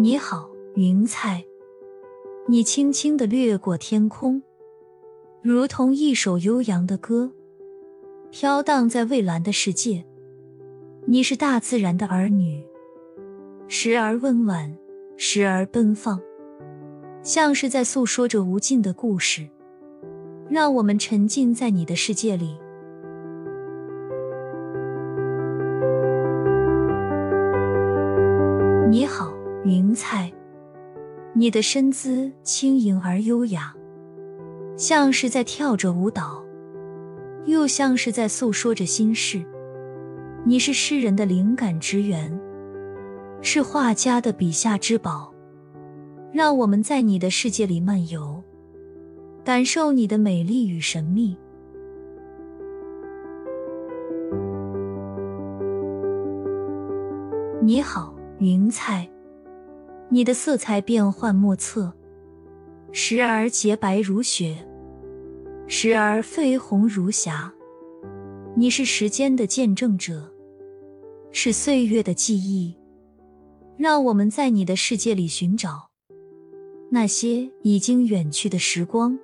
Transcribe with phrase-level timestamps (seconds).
[0.00, 1.44] 你好，云彩，
[2.46, 4.40] 你轻轻的掠过天空，
[5.42, 7.32] 如同一首悠扬的歌，
[8.30, 10.04] 飘荡在蔚蓝的世界。
[11.06, 12.64] 你是大自然的儿女，
[13.66, 14.72] 时而温婉，
[15.16, 16.20] 时而奔放，
[17.24, 19.48] 像是在诉说着无尽的故事。
[20.48, 22.56] 让我们沉浸在你的世界里。
[28.88, 29.27] 你好。
[29.64, 30.32] 云彩，
[31.34, 33.74] 你的身姿轻盈而优雅，
[34.76, 36.44] 像是在跳着舞蹈，
[37.44, 39.44] 又像是在诉说着心事。
[40.44, 42.40] 你是诗人的灵感之源，
[43.42, 45.34] 是画家的笔下之宝。
[46.32, 48.42] 让我们在你的世界里漫游，
[49.44, 51.36] 感受你的美丽与神秘。
[57.60, 59.08] 你好，云彩。
[60.10, 61.92] 你的色彩变幻莫测，
[62.92, 64.66] 时而洁白如雪，
[65.66, 67.52] 时而绯红如霞。
[68.56, 70.32] 你是时间的见证者，
[71.30, 72.74] 是岁月的记忆。
[73.76, 75.90] 让我们在你的世界里寻找
[76.90, 79.16] 那些已经远去的时光。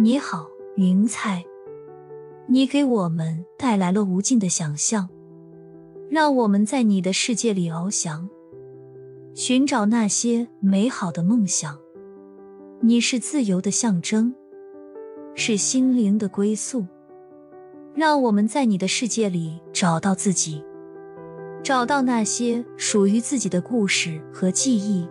[0.00, 1.44] 你好，云彩，
[2.48, 5.08] 你给我们带来了无尽的想象。
[6.08, 8.28] 让我们在你的世界里翱翔，
[9.34, 11.78] 寻找那些美好的梦想。
[12.80, 14.34] 你是自由的象征，
[15.34, 16.86] 是心灵的归宿。
[17.94, 20.62] 让我们在你的世界里找到自己，
[21.62, 25.08] 找到那些属于自己的故事和记忆。